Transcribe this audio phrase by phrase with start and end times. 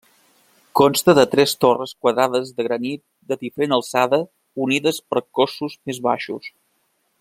[0.79, 4.23] Consta de tres torres quadrades de granit de diferent alçada
[4.67, 6.53] unides per cossos més baixos.